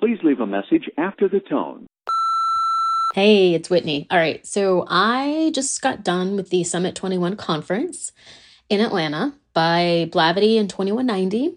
[0.00, 1.86] Please leave a message after the tone.
[3.14, 4.06] Hey, it's Whitney.
[4.10, 8.10] All right, so I just got done with the Summit 21 conference
[8.70, 11.54] in Atlanta by Blavity and 21 Ninety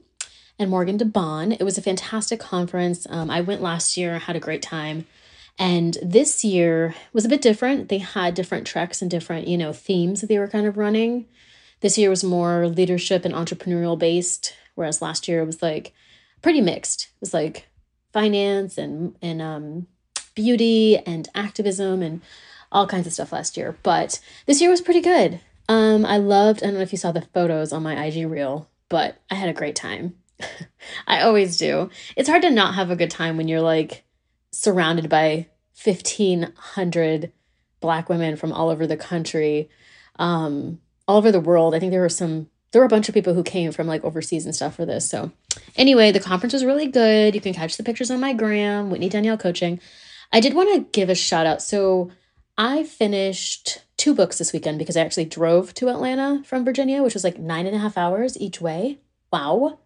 [0.60, 1.54] and Morgan DeBaun.
[1.58, 3.08] It was a fantastic conference.
[3.10, 5.06] Um, I went last year, had a great time.
[5.58, 7.88] And this year was a bit different.
[7.88, 11.28] They had different treks and different, you know, themes that they were kind of running.
[11.80, 15.94] This year was more leadership and entrepreneurial based, whereas last year it was like
[16.42, 17.04] pretty mixed.
[17.04, 17.70] It was like
[18.14, 19.88] finance and and um,
[20.36, 22.22] beauty and activism and
[22.72, 23.78] all kinds of stuff last year.
[23.84, 25.40] But this year was pretty good.
[25.68, 26.64] Um, I loved.
[26.64, 29.50] I don't know if you saw the photos on my IG reel, but I had
[29.50, 30.16] a great time.
[31.08, 31.90] I always do.
[32.16, 34.04] It's hard to not have a good time when you're like
[34.52, 35.48] surrounded by
[35.84, 37.32] 1500
[37.80, 39.70] black women from all over the country
[40.18, 43.16] um all over the world i think there were some there were a bunch of
[43.16, 45.32] people who came from like overseas and stuff for this so.
[45.78, 47.34] Anyway the conference was really good.
[47.34, 49.80] You can catch the pictures on my gram whitney danielle coaching.
[50.34, 52.12] I did want to give a shout out so
[52.58, 57.16] i finished two books this weekend because i actually drove to atlanta from virginia which
[57.16, 59.00] was like nine and a half hours each way.
[59.32, 59.80] Wow.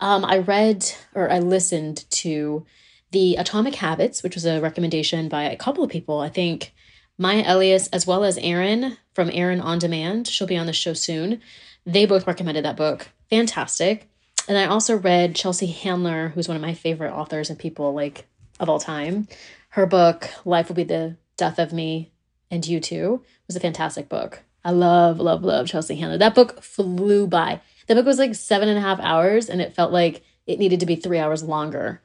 [0.00, 2.64] Um, i read or i listened to
[3.10, 6.20] the Atomic Habits, which was a recommendation by a couple of people.
[6.20, 6.72] I think
[7.18, 10.94] Maya Elious, as well as Erin from Erin On Demand, she'll be on the show
[10.94, 11.40] soon.
[11.86, 13.08] They both recommended that book.
[13.30, 14.08] Fantastic.
[14.48, 18.26] And I also read Chelsea Handler, who's one of my favorite authors and people like
[18.58, 19.28] of all time.
[19.70, 22.12] Her book, Life Will Be the Death of Me
[22.50, 24.42] and You Too, was a fantastic book.
[24.64, 26.18] I love, love, love Chelsea Handler.
[26.18, 27.60] That book flew by.
[27.86, 30.80] The book was like seven and a half hours, and it felt like it needed
[30.80, 32.02] to be three hours longer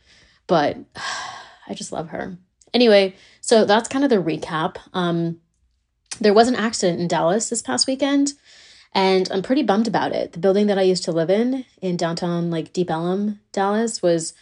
[0.48, 0.78] but
[1.68, 2.38] I just love her.
[2.74, 4.78] Anyway, so that's kind of the recap.
[4.94, 5.40] Um,
[6.20, 8.34] there was an accident in Dallas this past weekend,
[8.96, 10.32] and I'm pretty bummed about it.
[10.32, 14.34] The building that I used to live in in downtown, like Deep Ellum, Dallas, was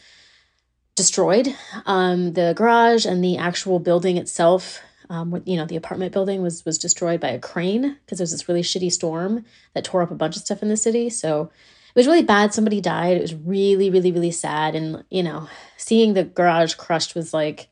[0.95, 1.53] destroyed.
[1.87, 4.79] Um, the garage and the actual building itself,
[5.09, 8.31] um, you know, the apartment building was was destroyed by a crane because there was
[8.31, 11.09] this really shitty storm that tore up a bunch of stuff in the city.
[11.09, 11.49] So
[11.95, 12.53] it was really bad.
[12.53, 13.17] Somebody died.
[13.17, 14.75] It was really, really, really sad.
[14.75, 17.69] And, you know, seeing the garage crushed was like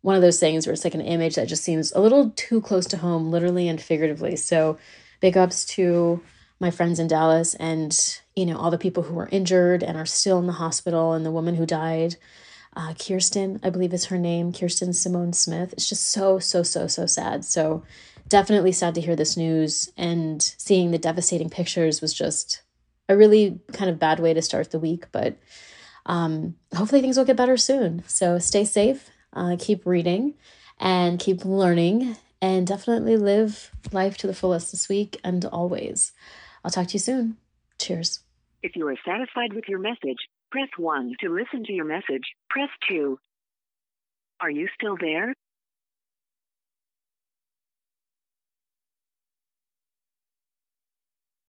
[0.00, 2.60] one of those things where it's like an image that just seems a little too
[2.60, 4.36] close to home, literally and figuratively.
[4.36, 4.78] So
[5.20, 6.22] big ups to
[6.58, 10.06] my friends in Dallas and, you know, all the people who were injured and are
[10.06, 12.16] still in the hospital and the woman who died.
[12.74, 15.72] Uh, Kiersten, I believe is her name, Kiersten Symone Smith.
[15.72, 17.44] It's just so, so, so, so sad.
[17.44, 17.82] So
[18.28, 22.62] definitely sad to hear this news and seeing the devastating pictures was just
[23.08, 25.36] a really kind of bad way to start the week, but
[26.06, 28.02] um, hopefully things will get better soon.
[28.06, 30.34] So stay safe, uh, keep reading,
[30.78, 36.12] and keep learning, and definitely live life to the fullest this week and always.
[36.64, 37.36] I'll talk to you soon.
[37.78, 38.20] Cheers.
[38.62, 40.18] If you are satisfied with your message,
[40.50, 43.18] press 1 to listen to your message, press 2.
[44.40, 45.34] Are you still there?